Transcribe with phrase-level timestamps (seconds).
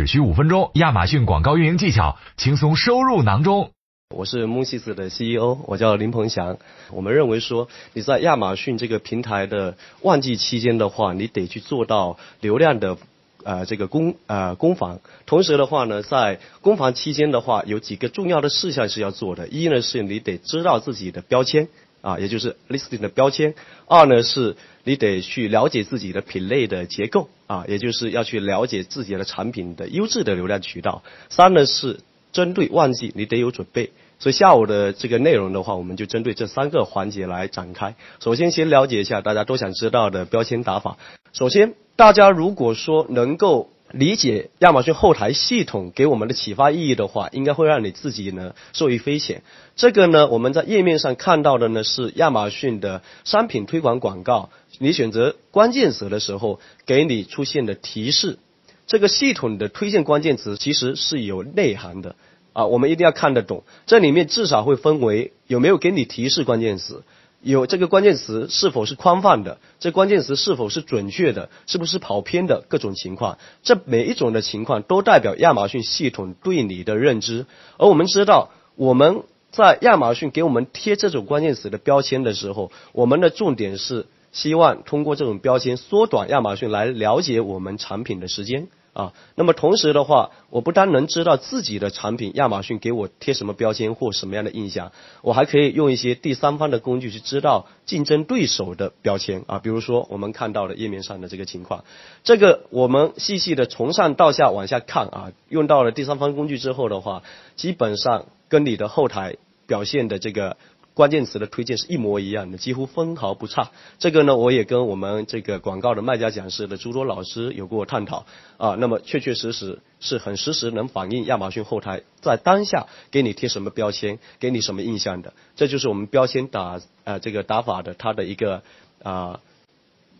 [0.00, 3.72] 只需五分钟，亚马逊广告运营技巧轻松收入囊中。
[4.16, 6.56] 我是木西子的 CEO，我叫林鹏翔。
[6.90, 12.96] 我们认为说，你在亚马逊这个平台的旺季期间的话，你得去做到流量的
[13.44, 15.00] 呃这个攻呃攻防。
[15.26, 19.48] 同时的话呢，在攻防期间的话，有几个重要的事项是要做的。
[19.48, 21.68] 一呢，是你得知道自己的标签
[22.00, 23.52] 啊，也就是 listing 的标签；
[23.86, 32.00] 二呢，是你得去了解自己的品类的结构啊，也就是要去了解自己的产品的优质的流量渠道；三呢是。
[32.32, 33.90] 针对旺季，你得有准备。
[34.20, 37.96] 所以下午的这个内容的话，我们就针对这三个环节来展开。
[38.20, 40.96] 首先，先了解一下大家都想知道的标签打法。
[41.32, 49.42] 首先，大家如果说能够理解亚马逊后台系统给我们的启发意义的话，应该会让你自己呢受益匪浅。
[49.76, 58.38] 这个呢，我们在页面上看到的呢是亚马逊的商品推广广告，你选择关键词的时候给你出现的提示。
[58.86, 62.16] 这个系统的推荐关键词其实是有内涵的
[62.52, 63.64] 啊，我们一定要看得懂。
[63.86, 67.02] 这里面至少会分为有没有给你提示关键词，
[67.42, 73.38] 有这个关键词是否是宽泛的，这关键词是否是准确的，是不是跑偏的各种情况。
[73.62, 77.46] 这每一种的情况都代表亚马逊系统对你的认知。
[77.78, 88.68] 而我们知道，我们在亚马逊给我们贴这种关键词的标签的时候，我们的重点是希望通过这种标签缩短亚马逊来了解我们产品的时间。
[88.92, 94.90] 啊，那么同时的话，我不单能知道自己的产品亚马逊给我贴什么标签或什么样的印象，
[95.22, 101.84] 我还可以用一些第三方的工具去知道竞争对手的标签啊，比如说我们看到的页面上的这个情况，
[102.24, 107.22] 这个我们细细的从上到下往下看啊，用到了第三方工具之后的话，
[107.56, 110.56] 基本上跟你的后台表现的这个。
[111.00, 113.70] 关键词的推荐是一模一样的，几乎分毫不差。
[113.98, 118.26] 这个呢，我也跟我们这个广告的卖家讲师的诸多老师有过探讨
[118.58, 118.76] 啊。
[118.78, 125.32] 那么确确实实是很实时能反映亚马逊后台在当下给你贴什么标签，给你什么印象的。
[125.56, 128.62] 这就是我们标签打呃这个打法的它的一个
[129.02, 129.40] 啊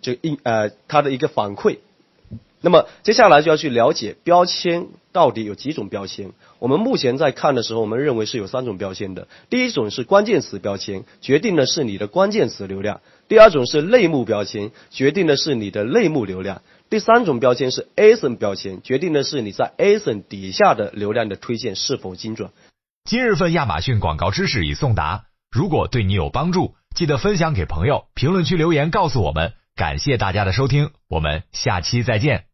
[0.00, 1.76] 就印呃它的一个反馈。
[2.62, 6.32] 那么接下来就要去了解标签到底有几种标签。
[6.58, 9.28] 我们目前在看的时候，我们认为是有三种标签的。
[9.48, 16.58] 第一种是关键词标签，决定的是你的关键词流量；第二种是类目标签，决定的是你的类目流量；
[16.90, 22.50] 第三种标签是 ASIN 标签，决定的是你在 ASIN 底下的流量的推荐是否精准。
[23.04, 29.54] 今日份亚马逊广告知识已送达，如果对你有帮助，记得分享给朋友，评论区留言告诉我们。
[29.76, 32.49] 感谢大家的收听，我们下期再见。